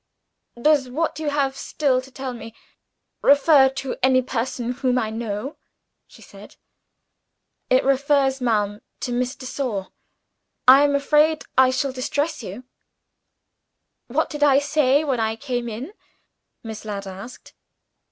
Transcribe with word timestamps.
"Does 0.59 0.89
what 0.89 1.19
you 1.19 1.29
have 1.29 1.55
still 1.55 2.01
to 2.01 2.09
tell 2.09 2.33
me 2.33 2.55
refer 3.21 3.69
to 3.69 3.95
any 4.01 4.23
person 4.23 4.71
whom 4.71 4.97
I 4.97 5.11
know?" 5.11 5.57
she 6.07 6.23
said. 6.23 6.55
"It 7.69 7.83
refers, 7.83 8.41
ma'am, 8.41 8.81
to 9.01 9.11
Miss 9.13 9.35
de 9.35 9.45
Sor. 9.45 9.89
I 10.67 10.81
am 10.81 10.95
afraid 10.95 11.43
I 11.55 11.69
shall 11.69 11.91
distress 11.91 12.41
you." 12.41 12.63
"What 14.07 14.31
did 14.31 14.41
I 14.41 14.57
say, 14.57 15.03
when 15.03 15.19
I 15.19 15.35
came 15.35 15.69
in?" 15.69 15.93
Miss 16.63 16.83
Ladd 16.83 17.05
asked. 17.05 17.53